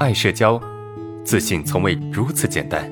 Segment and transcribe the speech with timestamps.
[0.00, 0.60] 爱社交，
[1.24, 2.90] 自信从未如此简单。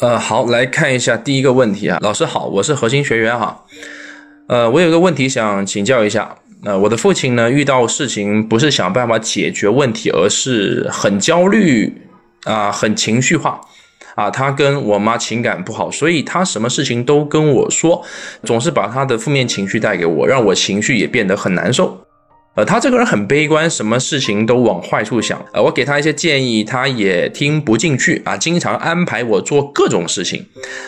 [0.00, 3.64] 呃，好，来看一下第一个问题啊，老师好，我是核心学员哈。
[4.48, 6.36] 呃，我有个问题想请教一下。
[6.64, 12.02] 呃，我的父亲呢，遇到事情不是想办法解决问题，而是很焦虑
[12.42, 13.60] 啊，很情绪化
[14.14, 14.30] 啊。
[14.30, 18.04] 他跟我妈情感不好，所以他什么事情都跟我说，
[18.42, 22.02] 总是把他的负面情绪带给我，让我情绪也变得很难受。
[22.54, 25.38] 呃，他这个人很悲观，什么事情都往坏处想。
[25.52, 30.42] 呃，我给他一些建议，他也听不进去啊，经常安排我做各种事情。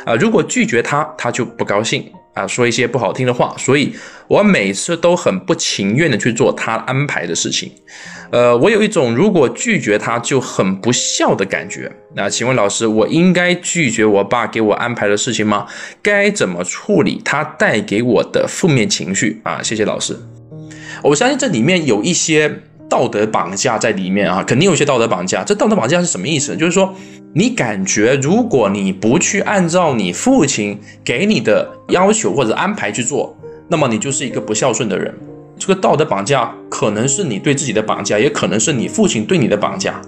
[0.06, 3.54] 啊，如果拒绝他，他就不高兴啊，说一些不好听的话。
[3.58, 3.92] 所以
[4.28, 7.72] 我每次都很不情愿的去做他安排的事情。
[8.30, 11.90] 呃，我有一种如果拒绝他就很不孝的感觉。
[12.14, 15.66] 那请问老师，我应该拒绝我爸给我安排的事情吗？
[16.02, 19.60] 该怎么处理他带给我的负面情绪啊？
[19.62, 20.16] 谢谢老师。
[21.02, 22.60] 我相信这里面有一些
[22.98, 25.44] 道德绑架在里面啊，肯定有一些道德绑架。
[25.44, 26.56] 这道德绑架是什么意思？
[26.56, 26.92] 就是说，
[27.32, 33.36] 你感觉如果你不去按照你父亲给你的要求或者安排去做，
[33.68, 35.14] 那么你就是一个不孝顺的人。
[35.56, 40.02] 这个道德绑架可能是你对自己的绑架，也可能是你父亲对你的绑架。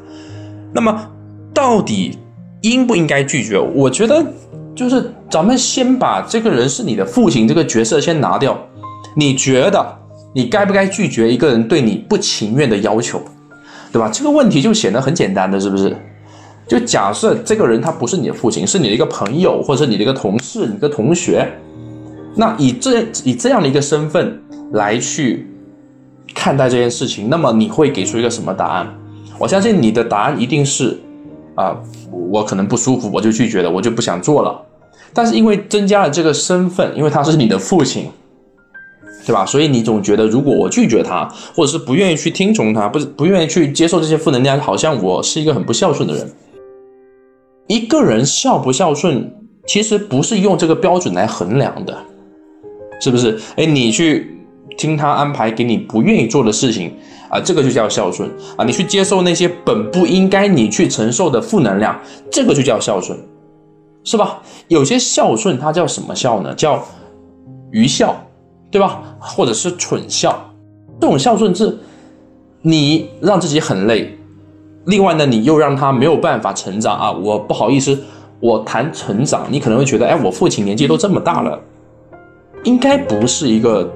[0.73, 1.13] 那么，
[1.55, 2.19] 到底
[2.63, 3.57] 应不应该拒绝？
[3.57, 4.27] 我觉得，
[4.75, 8.59] 就是咱们先把这个人是你的父亲这个角色先拿掉。
[9.15, 10.00] 你觉得？
[10.33, 13.21] 你该不该拒绝一个人对你不情愿的要求，
[13.93, 14.09] 对吧？
[14.13, 15.97] 这个问题就显得很简单的，是不是？
[16.69, 21.45] 就假设这个人他不是你的父亲，是你的一个朋友，或者你的一个同事、你的同学，
[22.37, 24.41] 那以这以这样的一个身份
[24.73, 25.49] 来去
[26.33, 28.89] 看待这件事情，那么你会给出一个什么答案？
[29.37, 30.97] 我相信你的答案一定是
[31.57, 31.77] 啊，
[32.31, 34.63] 我可能不舒服，我就拒绝了，我就不想做了。
[35.13, 38.09] 但是因为增加了这个身份，因为他是你的父亲。
[39.27, 39.45] 对吧？
[39.45, 46.31] 所以你总觉得，如果我拒绝他，或者是不愿意去听从他，不是不愿意去接受这些负能量，好像我是一个很不孝顺的人。
[47.69, 49.33] 一个人孝不孝顺，
[49.67, 51.97] 其实不是用这个标准来衡量的，
[53.01, 53.39] 是不是？
[53.57, 54.37] 哎，你去
[54.77, 56.93] 听他安排给你不愿意做的事情
[57.29, 58.65] 啊，这个就叫孝顺啊。
[58.65, 61.97] 你去接受那些本不应该你去承受的负能量，
[62.31, 63.17] 这个就叫孝顺，
[64.03, 64.43] 是吧？
[64.69, 66.53] 有些孝顺它叫什么孝呢？
[66.55, 66.83] 叫
[67.71, 68.21] 愚孝。
[68.71, 69.03] 对吧？
[69.19, 70.53] 或者是蠢孝，
[71.01, 71.77] 这种孝顺是，
[72.63, 74.17] 你让自己很累，
[74.85, 77.11] 另外呢，你又让他没有办法成长啊！
[77.11, 77.99] 我不好意思，
[78.39, 81.59] 我谈成长，你可能会觉得，哎，我父亲年纪都这么大了，
[82.65, 83.91] 应该不是一个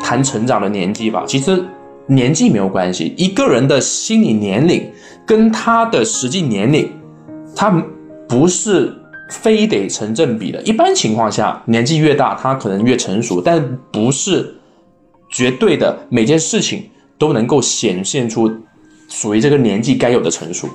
[0.00, 1.24] 谈成长的年纪吧？
[1.26, 1.62] 其实
[2.06, 4.90] 年纪没有关系，一个人的心理年龄
[5.26, 6.90] 跟他的实际年龄，
[7.54, 7.70] 他
[8.26, 8.94] 不是。
[9.30, 14.54] 非得成正比的，一般情况下，年纪越大，他可能越成熟，但不是
[15.30, 18.50] 绝对的，每件事情都能够显现出
[19.08, 20.68] 属于这个年纪该有的成熟，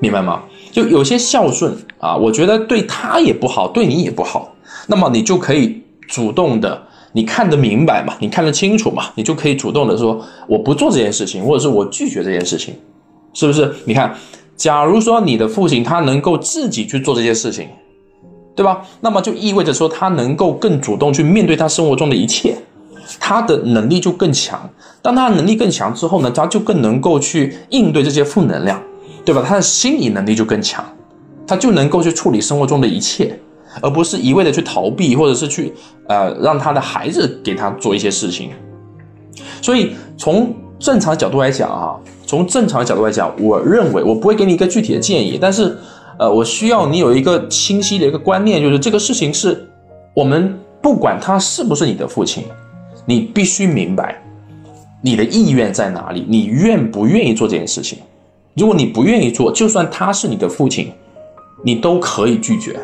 [0.00, 0.44] 明白吗？
[0.70, 4.54] 就有些孝顺啊，我觉得对他也不好，对你也不好，
[4.86, 6.80] 那么你就可以主动的，
[7.12, 12.74] 你看得明白嘛，你看得清楚嘛，你就可以主动的说，我不做这件事情，或者是我拒绝这件事情，
[13.34, 13.74] 是不是？
[13.84, 14.14] 你看。
[14.58, 17.68] 假如说你的父亲他能够自己去做这些事情，
[18.56, 18.82] 对吧？
[19.00, 22.56] 那么就意味着说他能够更主动去面对他生活中的一切，
[23.20, 24.68] 他的能力就更强。
[25.00, 28.82] 当他能力更强之后呢，他就更能够去应对这些负能量，
[29.24, 29.44] 对吧？
[29.46, 30.84] 他的心理能力就更强，
[31.46, 33.38] 他就能够去处理生活中的一切，
[33.80, 35.72] 而不是一味的去逃避，或者是去
[36.08, 38.50] 呃让他的孩子给他做一些事情。
[39.62, 41.94] 所以从正常角度来讲啊。
[42.28, 45.74] 从正常的角度来讲，我认为我不会给你一个具体的建议，但是，
[46.18, 49.66] 呃，我需要你有一个清晰的一个观念，就是这个事情是
[50.12, 52.44] 我们不管他是不是你的父亲，
[53.06, 54.22] 你必须明白
[55.00, 57.98] 你的意愿在哪里，你愿不愿意做这件事情。
[58.54, 60.92] 如果你不愿意做，就算他是你的父亲，
[61.64, 62.78] 你都可以拒绝，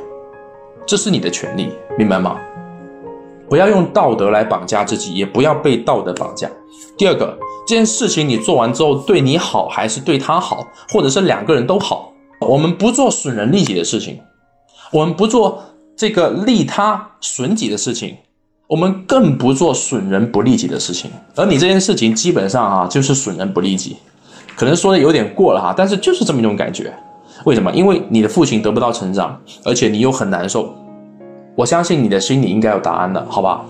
[0.86, 1.68] 这是你的权利，
[1.98, 2.40] 明白吗？
[3.54, 6.50] 不要用道德来绑架自己，也不要被道德绑架。
[6.98, 7.38] 第二个。
[7.68, 12.12] 这件事情你做完之后，对你好还是对他好，或者是两个人都好？
[12.40, 14.18] 我们不做损人利己的事情，
[14.90, 15.62] 我们不做
[15.96, 18.16] 这个利他损己的事情，
[18.66, 21.08] 我们更不做损人不利己的事情。
[21.36, 23.96] 而你这件事情基本上啊，就是损人不利己，
[24.56, 26.92] 可能说的有点过了哈，但是就是这么一种感觉。
[27.44, 27.72] 为什么？
[27.72, 30.74] 因为你的父亲得不到成长，而且你又很难受。
[31.56, 33.64] 我相信你的心里应该有答案的，好吧？